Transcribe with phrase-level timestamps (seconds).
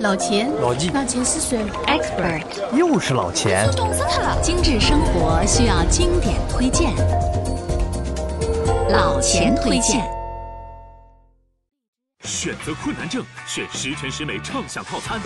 [0.00, 3.68] 老钱，老纪，老钱是谁？Expert，又是老钱。
[3.74, 4.40] 冻死他了！
[4.40, 6.94] 精致生活需要经典推荐，
[8.90, 10.08] 老钱推荐。
[12.22, 15.18] 选择困难症，选十全十美畅享套餐；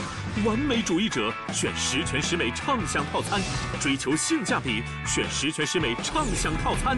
[0.46, 3.39] 完美主义者选十全十美畅享套餐；
[3.79, 6.96] 追求性价比，选十全十美畅享套餐。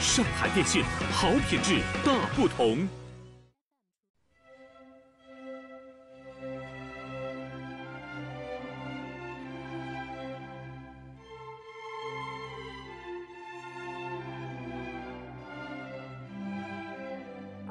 [0.00, 2.88] 上海电信，好品质大不同。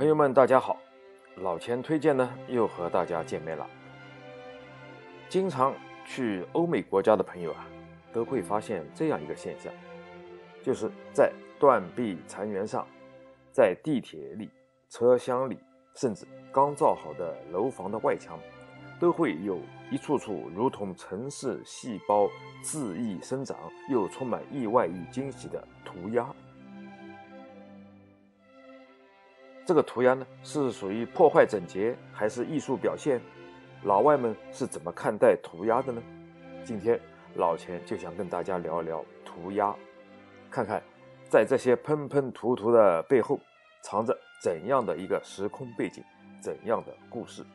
[0.08, 0.78] 朋友们，大家好，
[1.36, 3.68] 老钱推荐呢又和大家见面了。
[5.28, 5.76] 经常
[6.06, 7.68] 去欧美国家的朋友啊，
[8.14, 9.70] 都会发现这样一个现象，
[10.64, 11.30] 就是在
[11.60, 12.88] 断壁残垣上，
[13.52, 14.50] 在地铁里、
[14.88, 15.60] 车厢里，
[15.94, 18.40] 甚至刚造好的楼房的外墙，
[19.02, 19.60] 都会有
[19.92, 22.30] 一处处如同城市细胞
[22.64, 23.58] 恣意生长
[23.90, 26.34] 又充满意外与惊喜的涂鸦。
[29.68, 33.20] 这个涂鸦呢，是属于破坏整洁还是艺术表现？
[33.84, 36.02] 老外们是怎么看待涂鸦的呢？
[36.64, 36.98] 今天
[37.36, 39.76] 老钱就想跟大家聊一聊涂鸦，
[40.50, 40.82] 看看
[41.28, 43.38] 在这些喷喷涂涂的背后，
[43.82, 46.02] 藏着怎样的一个时空背景，
[46.42, 47.46] 怎样的故事。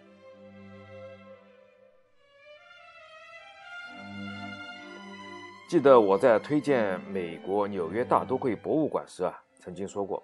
[5.66, 10.22] 记得我在推荐美国纽约大都会博物馆时啊，曾经说过。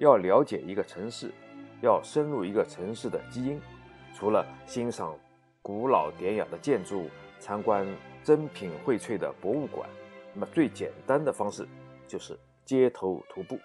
[0.00, 1.30] 要了解一个城市，
[1.82, 3.60] 要深入一个城市的基因，
[4.14, 5.14] 除了欣赏
[5.60, 7.86] 古老典雅的建筑、参观
[8.24, 9.86] 珍品荟萃的博物馆，
[10.32, 11.68] 那么最简单的方式
[12.08, 12.34] 就是
[12.64, 13.60] 街头徒步。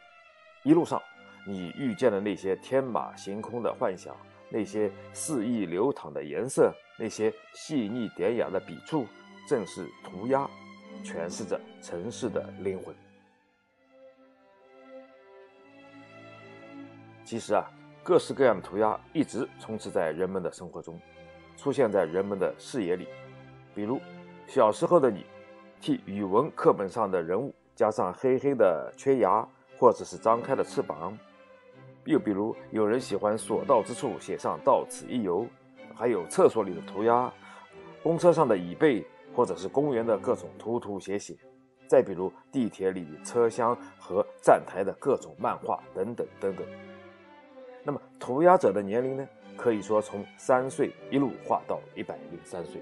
[0.63, 1.01] 一路上，
[1.47, 4.13] 你遇见的那些天马行空的幻想，
[4.49, 6.69] 那些肆意流淌的颜色，
[6.99, 9.07] 那些细腻典雅的笔触，
[9.47, 10.45] 正是涂鸦，
[11.01, 12.93] 诠释着城市的灵魂。
[17.25, 17.69] 其实啊，
[18.03, 20.97] 各式各样的涂鸦一直充斥在人们的生活中，
[21.57, 23.07] 出现在人们的视野里。
[23.73, 23.99] 比如，
[24.45, 25.25] 小时候的你，
[25.81, 29.45] 替语文课本上的人物加上黑黑的缺牙，
[29.79, 31.11] 或者是张开的翅膀；
[32.05, 35.47] 又比如，有人喜欢所到之处写上“到此一游”，
[35.95, 37.33] 还有厕所里的涂鸦，
[38.03, 39.03] 公车上的椅背，
[39.35, 41.33] 或者是公园的各种涂涂写写；
[41.87, 46.63] 再比如，地铁里车厢和站台的各种漫画等等等等。
[47.87, 52.81] 那么涂鸦者的年龄呢，可以说从三岁一路画到一百零三岁，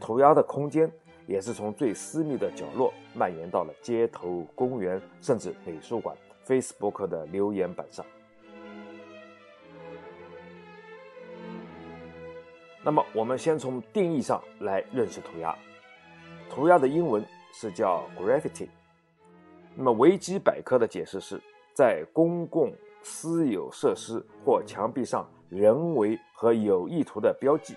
[0.00, 0.88] 涂鸦的空间
[1.26, 6.16] 也是从最私密的角落蔓延到了街头、公园，甚至美术馆、
[6.46, 8.06] Facebook 的留言板上。
[12.84, 15.52] 那么我们先从定义上来认识涂鸦，
[16.48, 18.68] 涂鸦的英文是叫 graffiti，
[19.74, 21.42] 那么维基百科的解释是
[21.74, 22.72] 在公共。
[23.02, 27.74] 私有设施或墙壁上人为和有意图的标记。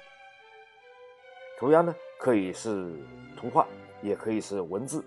[1.59, 2.93] 涂鸦呢，可以是
[3.37, 3.65] 图画，
[4.01, 5.03] 也可以是文字。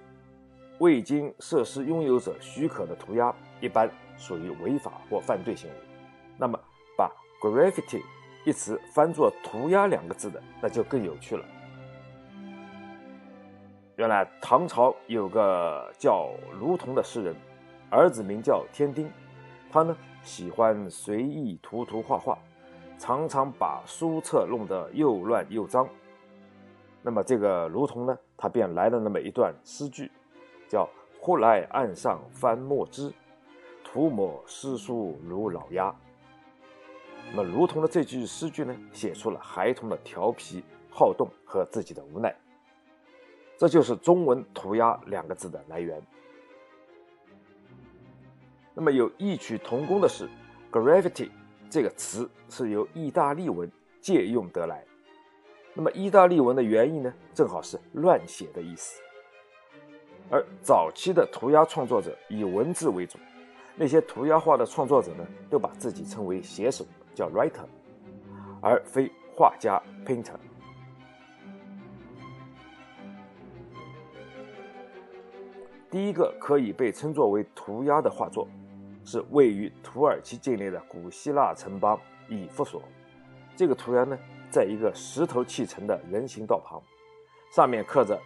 [0.79, 5.77] 未经设施拥有者许可的涂鸦，一般属于违法或犯罪行为。
[6.37, 6.59] 那么，
[6.97, 7.11] 把
[7.43, 8.01] graffiti
[8.45, 11.45] 一词翻作涂鸦两个字的，那就更有趣了。
[13.97, 16.31] 原来唐朝有个叫
[16.61, 17.35] 卢仝的诗人，
[17.91, 19.11] 儿子名叫天丁。
[19.71, 22.39] 他呢喜欢随意涂涂画画，
[22.99, 25.89] 常常把书册弄得又乱又脏。
[27.03, 30.11] 那么这个卢仝呢，他便来了那么一段诗句，
[30.69, 30.89] 叫
[31.21, 33.13] “忽来岸上翻墨汁，
[33.85, 35.95] 涂抹诗书如老鸦”。
[37.31, 42.35] 那么卢仝的这句诗句呢，写出了孩童的调皮好动和自己的无奈。
[43.57, 46.03] 这就是中文“涂鸦”两个字的来源。
[48.79, 50.31] 那么有异曲同工的是
[50.71, 51.29] ，“gravity”
[51.69, 53.69] 这个词是由意大利文
[54.01, 54.85] 借用得来。
[55.75, 59.03] 那么意大利文的原意呢，正好是乱写的意思。
[60.31, 63.19] 而早期的涂鸦创作者以文字为主，
[63.75, 66.87] 那些涂鸦画的创作者呢，都把自己称为写手，
[67.17, 67.67] 叫 writer，
[68.63, 70.37] 而非画家 painter。
[75.91, 78.47] 第一个可以被称作为涂鸦的画作。
[79.11, 82.83] 是位于土耳其境内的古希腊城邦以弗所。
[83.57, 84.19] 这个涂鸦呢，
[84.51, 86.79] 在一个石头砌成的人行道旁，
[87.51, 88.21] 上面刻着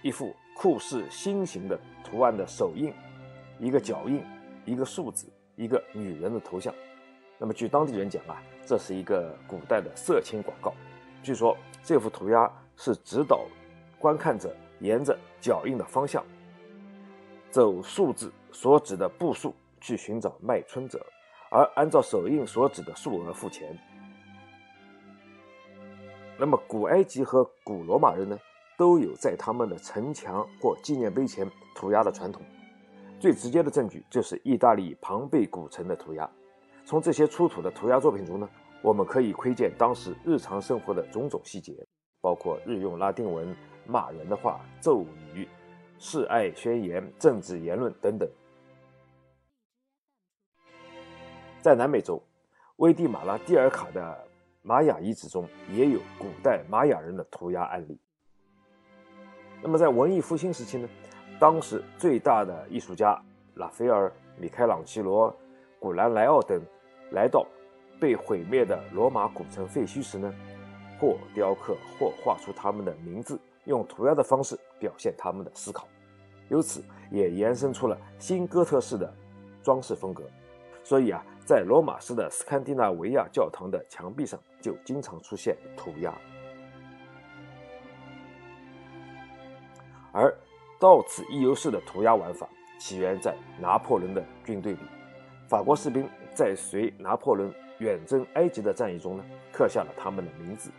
[0.00, 2.94] 一幅酷似心形的图案的手印，
[3.58, 4.22] 一个脚印，
[4.64, 5.26] 一个数字，
[5.56, 6.72] 一个女人的头像。
[7.36, 10.72] 那么，据当地人讲啊，这是一个古代的色情广告，
[11.20, 13.44] 据说这幅涂鸦是指导
[13.98, 16.24] 观看者沿着脚印的方向，
[17.50, 21.04] 走数字所指的步数去寻找卖春者，
[21.50, 23.76] 而按照手印所指的数额付钱。
[26.38, 28.38] 那么，古埃及和古罗马人呢，
[28.76, 32.42] 都有在他们的城墙或纪念碑前涂鸦的传统。
[33.18, 36.30] 最直接的证据就是意大利庞贝古城的涂鸦。
[36.84, 38.48] 从这些出土的涂鸦作品中呢，
[38.80, 41.74] 我们可以窥见当时日常生活的种种细节，
[42.20, 43.52] 包括日用拉丁文、
[43.84, 45.04] 骂人的话、咒
[45.34, 45.48] 语、
[45.98, 48.30] 示爱宣言、政治言论等等。
[51.60, 52.22] 在南美洲，
[52.76, 54.28] 危地马拉蒂尔卡的。
[54.60, 57.98] 玛雅遗址中也有古代玛雅人的涂鸦案例。
[59.62, 60.86] 那么，在文艺复兴时期呢，
[61.40, 63.18] 当时最大的艺术家
[63.54, 65.34] 拉斐尔、米开朗基罗、
[65.78, 66.60] 古兰莱奥等
[67.12, 67.46] 来到
[67.98, 70.30] 被毁灭的罗马古城废墟时呢，
[71.00, 75.88] 或雕刻，或画出他们的名字，用涂鸦的方式表现他们的思考，
[76.48, 79.10] 由此也延伸出了新哥特式的
[79.62, 80.24] 装饰风格。
[80.84, 81.24] 所以啊。
[81.48, 86.14] 在罗马式的斯堪的纳维亚教堂的墙壁上，就经常出现涂鸦。
[90.12, 90.30] 而
[90.78, 92.46] 到此一游式的涂鸦玩法
[92.78, 94.80] 起源在拿破仑的军队里。
[95.48, 100.70] 法国士兵在随拿破仑远征埃及的战役中呢，刻下了他们的名字。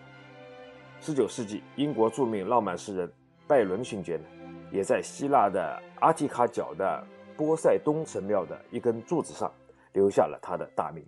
[1.01, 3.11] 十九世纪，英国著名浪漫诗人
[3.47, 4.23] 拜伦勋爵呢，
[4.71, 7.03] 也在希腊的阿提卡角的
[7.35, 9.51] 波塞冬神庙的一根柱子上。
[9.93, 11.03] 留下了他的大名。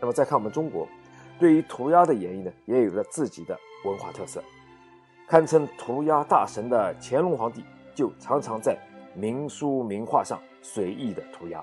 [0.00, 0.86] 那么再看我们中国，
[1.38, 4.42] 对于涂鸦的演绎呢，也有着自己的文化特色。
[5.26, 7.64] 堪称涂鸦大神的乾隆皇帝，
[7.94, 8.78] 就常常在
[9.14, 11.62] 名书名画上随意的涂鸦。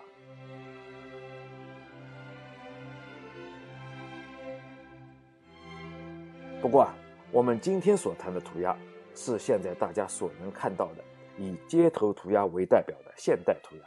[6.62, 6.94] 不过啊，
[7.32, 8.76] 我们今天所谈的涂鸦，
[9.16, 11.04] 是现在大家所能看到的。
[11.38, 13.84] 以街头涂鸦为代表的现代涂鸦，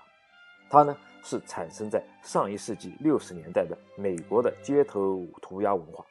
[0.69, 6.05] 它呢是产生在上一世纪六十年代的美国的街头涂鸦文化。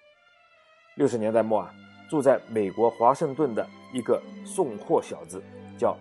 [0.95, 1.73] 六十年代末啊，
[2.09, 5.41] 住在美国华盛顿的一个送货小子
[5.77, 5.95] 叫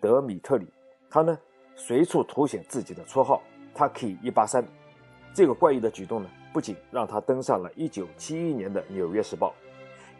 [0.00, 0.66] 德米特里，
[1.08, 1.38] 他呢
[1.74, 3.42] 随处涂写自己的绰号
[3.74, 4.62] 他可以一八三”。
[5.34, 9.54] 这个怪异的举动呢，不仅让他登上了一九七一年的《纽约时报》，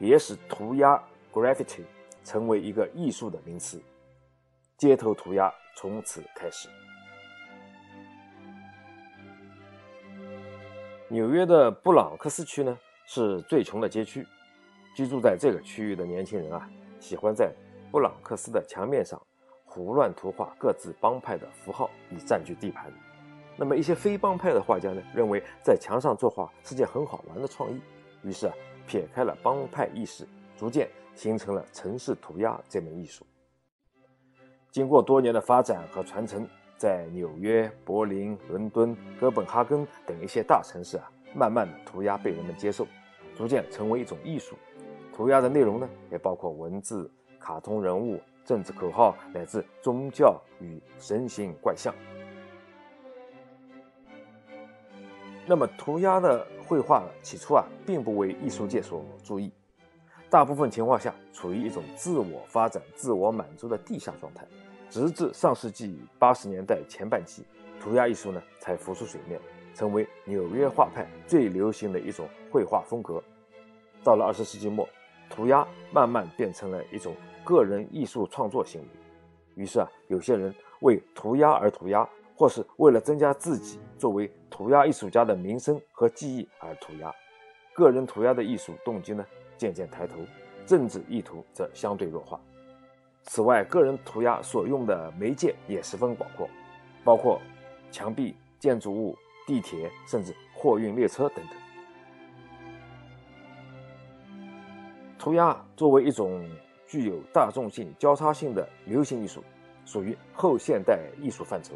[0.04, 0.98] 也使涂鸦
[1.30, 1.82] （graffiti）
[2.24, 3.78] 成为一个艺术的名词。
[4.82, 6.68] 街头涂鸦从此开始。
[11.06, 12.76] 纽约的布朗克斯区呢，
[13.06, 14.26] 是最穷的街区。
[14.96, 16.68] 居住在这个区域的年轻人啊，
[16.98, 17.52] 喜欢在
[17.92, 19.22] 布朗克斯的墙面上
[19.64, 22.92] 胡乱涂画各自帮派的符号，以占据地盘。
[23.56, 27.80] 那么一些非帮派的画家呢，认为在墙上作画是件很好玩的创意，
[28.24, 28.54] 于是啊，
[28.88, 30.26] 撇开了帮派意识，
[30.56, 33.24] 逐渐形成了城市涂鸦这门艺术。
[34.72, 36.48] 经过多年的发展和传承，
[36.78, 42.86] 在纽约、柏林、伦敦、哥本哈根等一些大城市啊，慢慢的涂鸦被人们接受，
[43.36, 44.56] 逐渐成为一种艺术。
[45.14, 51.94] 涂鸦的内容呢，也包括文字、卡通人物、政治口号，乃至宗教与神形怪象。
[55.46, 59.52] 那么，涂鸦的绘画起初啊，并不为艺术界所注意。
[60.32, 64.46] 大部分情况下处于一种自我发展、自我满足的地下状态，
[64.88, 67.44] 直至上世纪八十年代前半期，
[67.78, 69.38] 涂鸦艺术呢才浮出水面，
[69.74, 73.22] 成为纽约画派最流行的一种绘画风格。
[74.02, 74.88] 到了二十世纪末，
[75.28, 78.88] 涂鸦慢慢变成了一种个人艺术创作行为。
[79.54, 87.12] 于是啊，有些人为涂鸦而涂鸦，或是为了增加自己作为涂鸦艺术家的名声和记忆而涂鸦。
[87.74, 89.22] 个人涂鸦的艺术动机呢？
[89.62, 90.16] 渐渐抬头，
[90.66, 92.40] 政治意图则相对弱化。
[93.22, 96.50] 此外，个人涂鸦所用的媒介也十分广阔，
[97.04, 97.40] 包括
[97.92, 99.16] 墙壁、建筑物、
[99.46, 101.54] 地铁，甚至货运列车等等。
[105.16, 106.44] 涂鸦作为一种
[106.88, 109.44] 具有大众性、交叉性的流行艺术，
[109.84, 111.74] 属于后现代艺术范畴，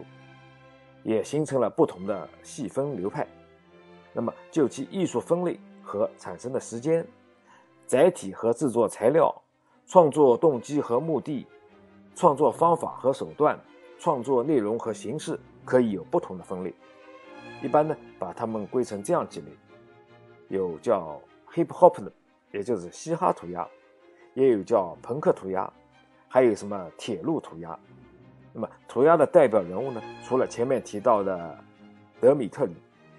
[1.04, 3.24] 也形成了不同的细分流派。
[4.12, 7.06] 那么，就其艺术分类和产生的时间。
[7.86, 9.32] 载体和制作材料、
[9.86, 11.46] 创作动机和目的、
[12.16, 13.58] 创作方法和手段、
[13.98, 16.74] 创作内容和形式，可以有不同的分类。
[17.62, 19.46] 一般呢，把它们归成这样几类：
[20.48, 21.20] 有叫
[21.54, 22.12] hip hop 的，
[22.50, 23.64] 也就是嘻哈涂鸦；
[24.34, 25.72] 也有叫朋克涂鸦；
[26.28, 27.78] 还有什么铁路涂鸦。
[28.52, 30.02] 那么，涂鸦的代表人物呢？
[30.24, 31.56] 除了前面提到的
[32.20, 32.74] 德米特里，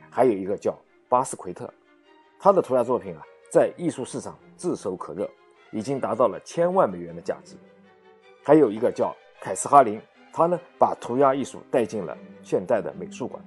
[0.10, 1.74] 还有一个叫巴斯奎特。
[2.38, 5.30] 他的涂鸦作品啊，在艺术市场炙手可热，
[5.72, 7.56] 已经达到了千万美元的价值。
[8.44, 10.02] 还有一个叫凯斯哈林，
[10.34, 13.42] 他呢把涂鸦艺术带进了现代的美术馆，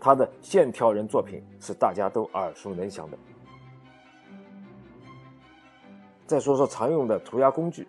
[0.00, 3.16] 他的线条人作品是大家都耳熟能详的。
[6.26, 7.86] 再说说常用的涂鸦工具，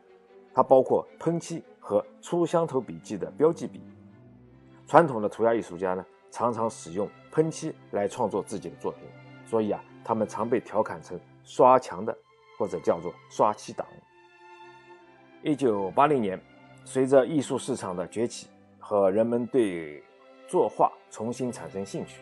[0.53, 3.81] 它包括喷漆和粗香头笔记的标记笔。
[4.85, 9.01] 传统的涂鸦艺术家呢，常常使用喷漆来创作自己的作品，
[9.45, 9.83] 所以啊。
[10.05, 12.13] 他们常被调侃成“刷墙的”
[12.63, 13.85] 或者叫做“刷漆党”。
[15.43, 16.41] 一九八零年，
[16.85, 18.47] 随着艺术市场的崛起
[18.79, 20.01] 和人们对
[20.47, 22.21] 作画重新产生兴趣，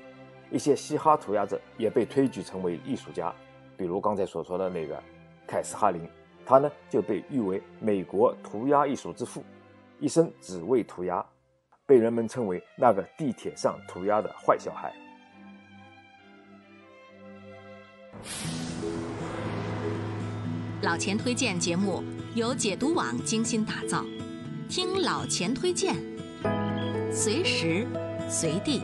[0.49, 3.31] 一些嘻哈涂鸦者也被推举成为艺术家。
[3.77, 4.99] 比如刚才所说的那个
[5.45, 6.09] 凯斯哈林，
[6.43, 9.43] 他呢就被誉为美国涂鸦艺术之父，
[9.99, 11.23] 一生只为涂鸦，
[11.85, 14.91] 被人们称为那个地铁上涂鸦的坏小孩。
[20.83, 24.03] 老钱推荐节目由解读网精心打造，
[24.67, 25.95] 听老钱推荐，
[27.11, 27.85] 随时
[28.27, 28.81] 随地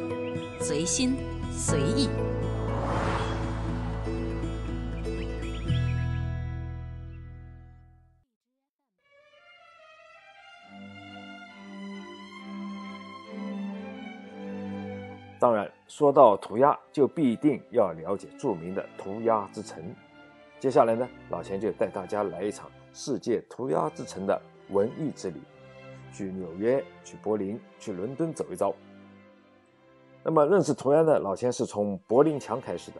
[0.59, 1.15] 随心
[1.51, 2.07] 随意。
[15.39, 19.95] 当然，说到涂鸦，就必定要了解著名的涂鸦之城。
[20.59, 25.39] 接下来呢，老钱就带大家来一场世界涂鸦之城的文艺之旅，
[26.11, 28.73] 去纽约、去柏林、去伦敦走一遭。
[30.23, 32.99] 那么，认识涂鸦呢，老钱是从柏林墙开始的。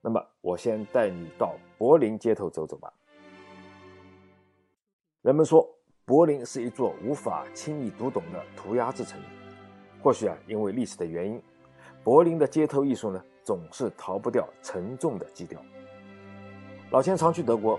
[0.00, 2.92] 那么，我先带你到柏林街头走走吧。
[5.22, 5.68] 人们说，
[6.04, 9.20] 柏林是一座无法轻易读懂的涂鸦之城。
[10.00, 11.42] 或许啊，因为历史的原因，
[12.04, 15.60] 柏林的街头艺术呢，总是逃不掉沉重的基调。
[16.90, 17.78] 老钱常去德国，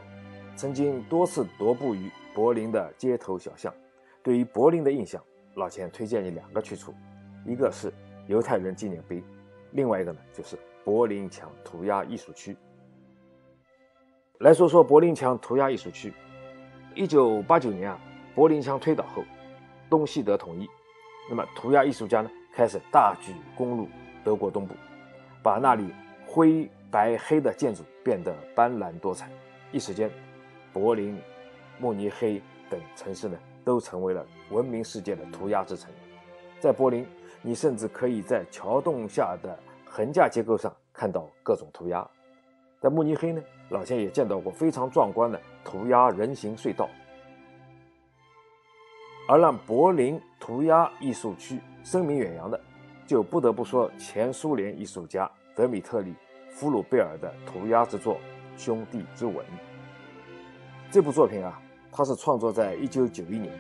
[0.56, 3.74] 曾经多次踱步于柏林的街头小巷。
[4.22, 5.20] 对于柏林的印象，
[5.56, 6.94] 老钱推荐你两个去处，
[7.44, 7.92] 一个是
[8.28, 9.24] 犹太人纪念碑，
[9.72, 12.56] 另外一个呢就是柏林墙涂鸦艺术区。
[14.42, 16.14] 来说说柏林墙涂鸦艺术区。
[16.94, 18.00] 一九八九年啊，
[18.36, 19.24] 柏林墙推倒后，
[19.90, 20.68] 东西德统一。
[21.30, 23.88] 那么，涂鸦艺术家呢，开始大举攻入
[24.24, 24.76] 德国东部，
[25.42, 25.94] 把那里
[26.28, 29.30] 灰白黑的建筑变得斑斓多彩。
[29.72, 30.10] 一时间，
[30.74, 31.18] 柏林、
[31.80, 35.92] 慕尼黑等城市呢，都成为了闻名世界的涂鸦之城。
[36.60, 37.06] 在柏林，
[37.42, 42.06] 你甚至可以在桥洞下的横架结构上看到各种涂鸦。
[42.80, 46.90] 在慕尼黑呢，老钱也见到过非常壮观的涂鸦人行隧道。
[49.28, 52.60] 而让柏林涂鸦艺术区声名远扬的，
[53.06, 56.12] 就不得不说前苏联艺术家德米特里·
[56.52, 58.16] 弗鲁贝尔的涂鸦之作
[58.58, 59.36] 《兄弟之吻》。
[60.92, 63.54] 这部作品啊，它是创作在1991年。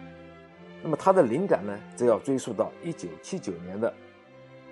[0.83, 3.93] 那么他的灵感呢，则要追溯到1979年的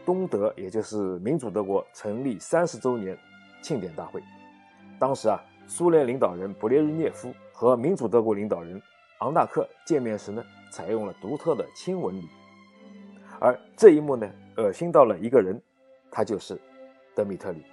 [0.06, 3.18] 东德，也就是民主德国成立三十周年
[3.62, 4.22] 庆典大会。
[5.00, 8.82] 当时啊，苏联领导人勃列日涅夫和民主德国领导人
[9.20, 10.44] 昂纳克见面时呢。
[10.70, 12.28] 采用了独特的亲吻礼，
[13.40, 15.60] 而这一幕呢，恶心到了一个人，
[16.12, 16.60] 他就是
[17.16, 17.64] 德米特里。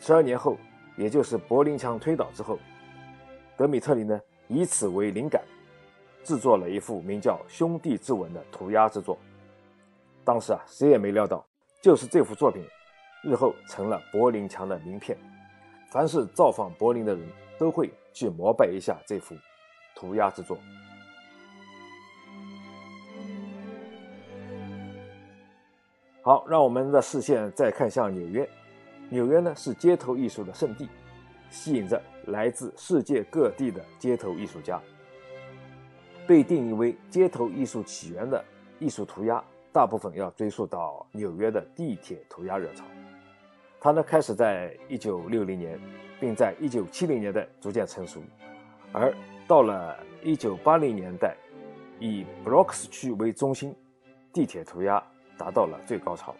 [0.00, 0.56] 十二年后，
[0.96, 2.58] 也就是柏林墙推倒之后，
[3.54, 5.42] 德米特里呢以此为灵感，
[6.24, 9.18] 制作了一幅名叫《兄弟之吻》的涂鸦之作。
[10.24, 11.44] 当时啊，谁也没料到，
[11.82, 12.64] 就是这幅作品，
[13.22, 15.16] 日后成了柏林墙的名片。
[15.92, 17.28] 凡是造访柏林的人
[17.58, 19.34] 都会去膜拜一下这幅
[19.94, 20.56] 涂鸦之作。
[26.22, 28.48] 好，让我们的视线再看向纽约。
[29.10, 30.88] 纽约呢是街头艺术的圣地，
[31.50, 34.80] 吸引着来自世界各地的街头艺术家。
[36.26, 38.42] 被定义为街头艺术起源的
[38.78, 42.84] 艺术涂鸦，大部分要追溯到纽约的地铁涂鸦热潮。
[43.80, 45.80] 它呢开始在1960年，
[46.18, 48.22] 并在1970年代逐渐成熟，
[48.92, 49.12] 而
[49.46, 51.36] 到了1980年代，
[51.98, 53.74] 以 Bronx 区为中心，
[54.32, 55.02] 地铁涂鸦。
[55.40, 56.36] 达到了最高潮。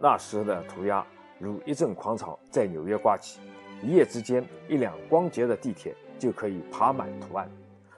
[0.00, 1.04] 那时的涂鸦
[1.38, 3.40] 如一阵狂潮在纽约刮起，
[3.82, 7.50] 一夜之间，一辆光洁的地铁就可以爬满图案，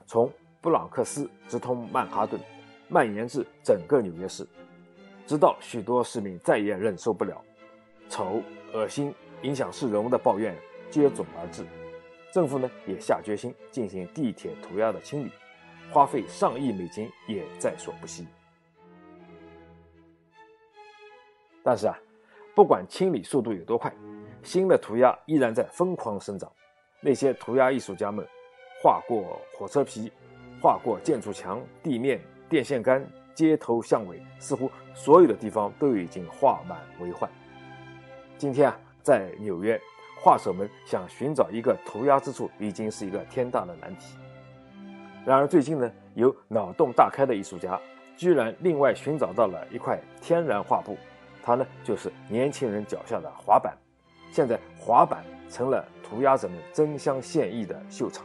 [0.06, 0.30] 从
[0.62, 2.40] 布朗克斯直通曼哈顿，
[2.88, 4.46] 蔓延至整个纽约市，
[5.26, 7.42] 直到许多市民再也忍受不了
[8.08, 8.42] 丑、
[8.72, 10.56] 恶心、影响市容的抱怨
[10.90, 11.64] 接踵而至，
[12.32, 15.30] 政府呢也下决心进行地铁涂鸦的清理，
[15.92, 18.26] 花费上亿美金也在所不惜。
[21.62, 21.98] 但是啊，
[22.54, 23.92] 不管清理速度有多快，
[24.42, 26.50] 新的涂鸦依然在疯狂生长。
[27.00, 28.26] 那些涂鸦艺术家们
[28.82, 30.12] 画过火车皮，
[30.60, 37.30] 画过建筑墙、地面、电线杆、街头巷尾，似乎所有的地方都已经画满为患。
[38.36, 39.80] 今天啊，在纽约，
[40.22, 44.16] 画手们想寻找一个涂鸦之处，已经是一个天大的难题。
[45.24, 47.80] 然而最近呢，有脑洞大开的艺术家，
[48.16, 50.96] 居然另外寻找到了一块天然画布，
[51.42, 53.76] 它呢就是年轻人脚下的滑板。
[54.30, 58.24] 现在滑板成了涂鸦者们争相献艺的秀场。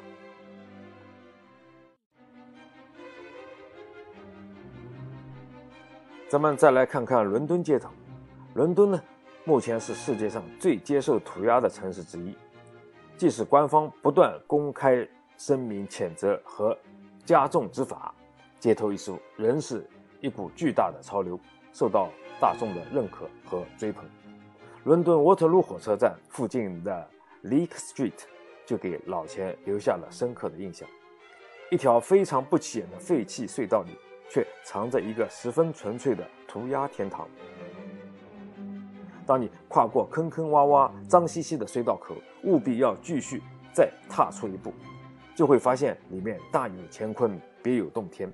[6.27, 7.89] 咱们再来看看伦敦街头。
[8.53, 9.01] 伦敦呢，
[9.45, 12.35] 目前是世界上最接受涂鸦的城市之一。
[13.17, 15.07] 即使官方不断公开
[15.37, 16.77] 声明谴责和
[17.23, 18.13] 加重执法，
[18.59, 19.87] 街头艺术仍是
[20.19, 21.39] 一股巨大的潮流，
[21.71, 24.03] 受到大众的认可和追捧。
[24.83, 27.09] 伦敦沃特鲁火车站附近的
[27.43, 28.13] Leek Street
[28.65, 30.87] 就给老钱留下了深刻的印象。
[31.71, 33.97] 一条非常不起眼的废弃隧道里，
[34.29, 37.27] 却藏着一个十分纯粹的涂鸦天堂。
[39.25, 43.41] 当你跨过坑坑洼洼、脏兮兮的隧道口，务必要继续
[43.73, 44.71] 再踏出一步，
[45.35, 48.31] 就会发现里面大有乾坤，别有洞天。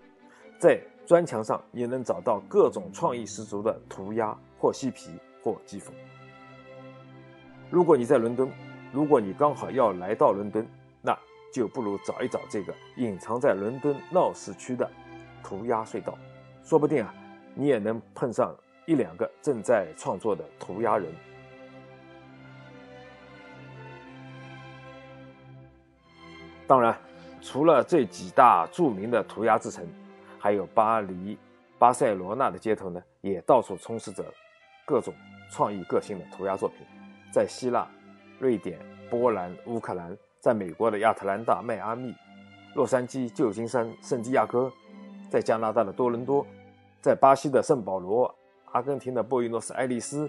[0.60, 5.12] 在砖墙上，也能找到各种创意十足的涂鸦，或嬉皮，
[5.44, 5.90] 或讥讽。
[7.70, 8.50] 如果你在伦敦，
[8.92, 10.66] 如果你刚好要来到伦敦，
[11.02, 11.18] 那
[11.54, 14.90] 就不如找一找这个隐藏在伦敦闹市区的
[15.44, 16.18] 涂鸦隧道，
[16.64, 17.14] 说不定啊，
[17.56, 18.56] 你也能碰上
[18.86, 21.12] 一两个正在创作的涂鸦人。
[26.68, 26.98] 当然，
[27.42, 29.86] 除了这几大著名的涂鸦之城，
[30.42, 31.38] 还有巴黎、
[31.78, 34.26] 巴塞罗那的街头呢，也到处充斥着
[34.88, 35.14] 各种
[35.52, 36.80] 创意个性的涂鸦作品。
[37.32, 37.88] 在希腊、
[38.40, 42.12] 瑞典、波兰、乌克兰，在美国的亚特兰大、迈阿密、
[42.74, 44.72] 洛杉矶、旧金山、圣地亚哥，
[45.30, 46.44] 在加拿大的多伦多，
[47.02, 48.34] 在巴西的圣保罗、
[48.72, 50.28] 阿根廷的布宜诺斯艾利斯，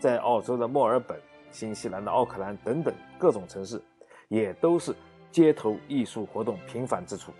[0.00, 1.16] 在澳洲的墨尔本、
[1.52, 3.80] 新西兰的奥克兰等等各种城市，
[4.26, 4.92] 也都是
[5.30, 7.32] 街头艺术活动频繁之处。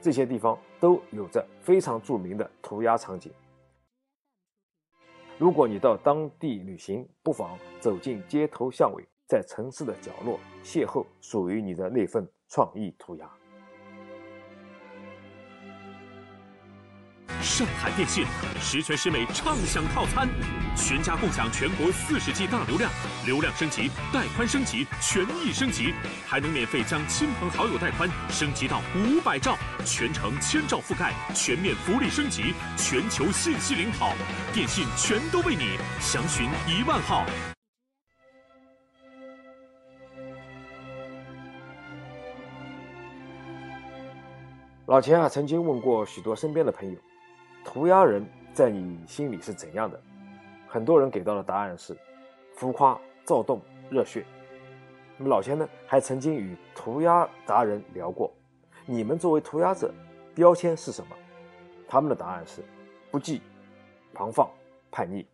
[0.00, 3.32] 这些地方都有着非常著名的涂鸦场景。
[5.38, 13.30] 如果你到当地旅行，不妨走进街头巷尾，在城市的角落邂逅属于你的那份创意涂鸦。
[17.56, 18.22] 上海电信
[18.60, 20.28] 十全十美畅享套餐，
[20.76, 22.92] 全家共享全国四十 G 大流量，
[23.24, 25.94] 流量升级、带宽升级、权益升级，
[26.26, 34.12] 还能免费将亲朋好友带宽升级到五百兆，全程千兆覆盖，全面福利升级，全球信息领跑，
[34.52, 37.24] 电信全都为你，详询一万号。
[44.84, 46.98] 老钱啊，曾经问过许多身边的朋友。
[47.66, 48.24] 涂鸦人
[48.54, 50.00] 在你心里是怎样的？
[50.68, 51.98] 很多人给到的答案是
[52.54, 54.24] 浮夸、躁动、热血。
[55.18, 58.32] 那么老钱呢，还曾经与涂鸦达人聊过，
[58.86, 59.92] 你们作为涂鸦者，
[60.32, 61.16] 标签是什么？
[61.88, 62.62] 他们的答案是
[63.10, 63.40] 不羁、
[64.14, 64.48] 狂放、
[64.92, 65.26] 叛逆。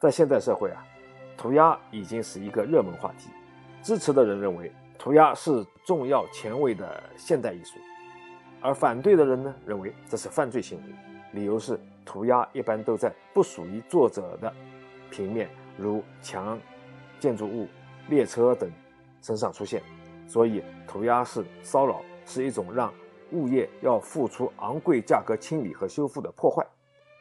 [0.00, 0.84] 在现代社会啊，
[1.36, 3.30] 涂鸦已经是一个热门话题。
[3.80, 7.78] 支持的人认为，涂鸦是重要前卫的现代艺术。
[8.60, 10.94] 而反对的人呢，认为这是犯罪行为，
[11.32, 14.52] 理由是涂鸦一般都在不属于作者的
[15.10, 16.58] 平面，如墙、
[17.20, 17.68] 建筑物、
[18.08, 18.70] 列车等
[19.22, 19.82] 身上出现，
[20.26, 22.92] 所以涂鸦是骚扰，是一种让
[23.32, 26.66] 物业要付出昂贵价格清理和修复的破坏，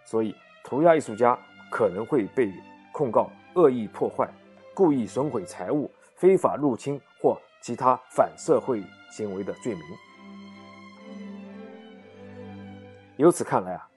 [0.06, 1.38] 所以涂鸦艺术家
[1.70, 2.52] 可能会被
[2.92, 4.28] 控告恶意破坏、
[4.74, 9.84] 故意损毁财物、非法入侵或其他反社会行为的罪名。
[13.18, 13.88] 由此看来啊，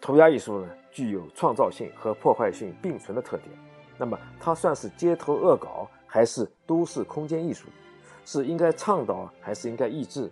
[0.00, 3.50] 涂鸦艺术呢具有创造性和破坏性并存的特点。
[3.96, 7.66] 那么，它算是街头恶搞，还是都市空间艺术？
[8.24, 10.30] 是应该倡导，还是应该抑制？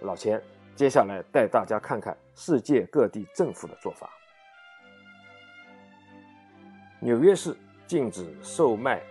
[0.00, 0.42] 老钱
[0.74, 4.08] 接下来带大家看看世界各地政府的做法。
[7.00, 7.54] 纽约市
[7.86, 9.02] 禁止售卖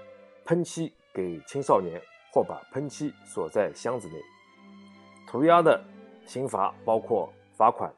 [0.45, 4.15] 喷漆给青少年，或把喷漆锁在箱子内。
[5.27, 5.79] 涂鸦的
[6.25, 7.93] 刑罚包括罚款。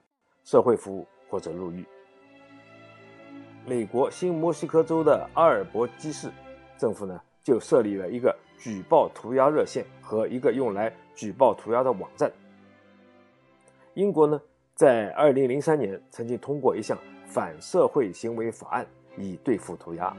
[0.45, 1.84] 社会服务或者入狱。
[3.65, 6.31] 美国新墨西哥州的阿尔伯基市
[6.77, 12.31] 政府呢，就设立了一个举报涂鸦热线和一个用来举报涂鸦的网站。
[13.95, 14.39] 英国呢，
[14.75, 18.86] 在二零零三年曾经通过一项反社会行为法案，
[19.17, 20.15] 以对付涂鸦。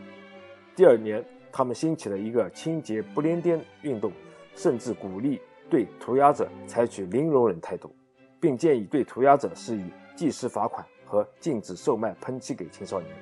[0.74, 4.10] 第二年，他们兴起了一个清洁不连颠运动，
[4.56, 7.94] 甚至鼓励对涂鸦者采取零容忍态度，
[8.40, 9.84] 并建议对涂鸦者施以
[10.16, 13.14] 即时罚款和禁止售卖喷漆给青少年。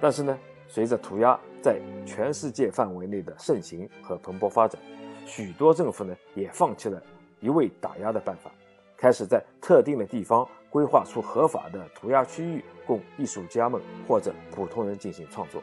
[0.00, 4.80] 但是呢，随着涂鸦在全世界范围内的盛行和蓬勃发展，
[5.26, 7.02] 许多政府呢也放弃了
[7.40, 8.50] 一味打压的办法，
[8.96, 15.62] 开始在特定的地方规划出合法的涂鸦区域，供艺术家们或者普通人进行创作。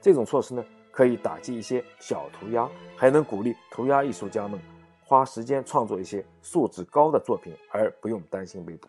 [0.00, 4.58] 这种措施呢，可以打击一些小涂鸦，还能鼓励涂鸦艺术家们
[5.10, 8.86] 花时间创作一些素质高的作品，而不用担心被捕。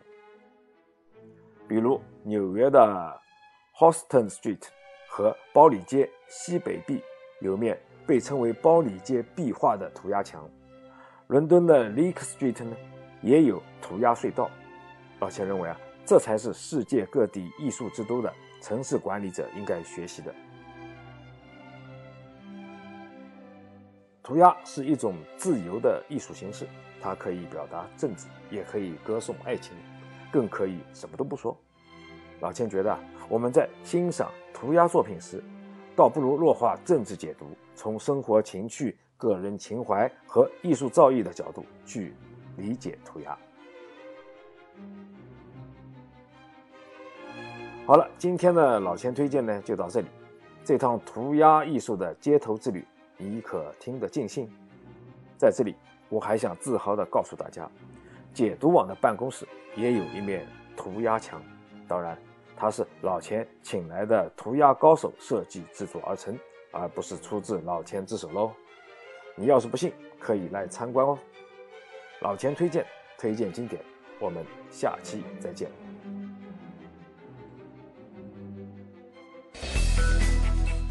[1.66, 3.20] 比如纽约的。
[3.78, 4.62] Houston Street
[5.08, 7.02] 和包里街西北壁
[7.40, 10.48] 有面被称为包里街壁画的涂鸦墙。
[11.28, 12.76] 伦敦的 Leek Street 呢
[13.22, 14.50] 也有涂鸦隧道。
[15.20, 18.30] 老钱认为啊，这才是世界各地艺术之都的
[18.60, 20.32] 城市管理者应该学习的。
[24.22, 26.64] 涂鸦是一种自由的艺术形式，
[27.00, 29.74] 它可以表达政治，也可以歌颂爱情，
[30.30, 31.56] 更可以什么都不说。
[32.38, 32.96] 老钱觉得，
[33.28, 35.42] 我们在欣赏涂鸦作品时，
[35.96, 42.14] 倒不如弱化政治解读，从生活情趣、个人情怀和艺术造诣的角度去
[42.56, 43.36] 理解涂鸦。
[47.84, 50.06] 好了，今天的老钱推荐呢就到这里。
[50.64, 52.86] 这趟涂鸦艺术的街头之旅，
[53.22, 54.50] 你可听得尽兴？
[55.36, 55.74] 在这里，
[56.08, 57.70] 我还想自豪地告诉大家，
[58.34, 61.42] 解读网的办公室也有一面涂鸦墙，
[61.86, 62.18] 当然。
[62.54, 66.38] 它是老钱请来的涂鸦高手设计制作而成，
[66.70, 68.52] 而不是出自老钱之手喽。
[69.34, 71.18] 你要是不信，可以来参观哦。
[72.20, 72.86] 老钱推荐，
[73.18, 73.82] 推荐经典，
[74.20, 75.81] 我们下期再见。